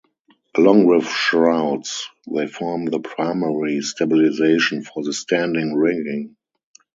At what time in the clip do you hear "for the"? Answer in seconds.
4.81-5.13